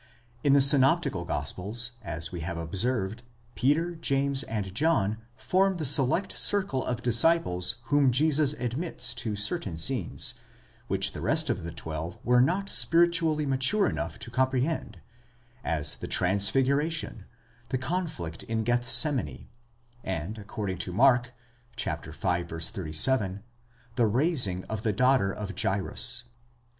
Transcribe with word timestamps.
In 0.43 0.53
the 0.53 0.61
synoptical 0.61 1.25
gospels, 1.25 1.91
as 2.01 2.31
we 2.31 2.39
have 2.39 2.57
observed, 2.57 3.21
Peter, 3.53 3.93
James, 3.93 4.41
and 4.41 4.73
John, 4.73 5.19
form 5.35 5.77
the 5.77 5.85
select 5.85 6.35
circle 6.35 6.83
of 6.83 7.03
disciples 7.03 7.75
whom 7.83 8.11
Jesus 8.11 8.53
admits 8.53 9.13
to 9.13 9.35
certain 9.35 9.77
scenes, 9.77 10.33
which 10.87 11.11
the 11.11 11.21
rest 11.21 11.51
of 11.51 11.61
the 11.61 11.69
twelve 11.71 12.17
were 12.23 12.41
not 12.41 12.67
spiritually 12.67 13.45
mature 13.45 13.87
enough 13.87 14.17
to 14.21 14.31
comprehend; 14.31 14.99
as 15.63 15.93
the 15.93 16.07
transfiguration, 16.07 17.25
the 17.69 17.77
conflict 17.77 18.41
in 18.45 18.63
Gethsemane, 18.63 19.49
and, 20.03 20.39
according 20.39 20.79
to 20.79 20.91
Mark 20.91 21.31
(v. 21.77 21.91
37), 22.11 23.43
the 23.93 24.07
raising 24.07 24.63
of 24.63 24.81
the 24.81 24.93
daughter 24.93 25.31
of 25.31 25.53
Jairus. 25.61 26.23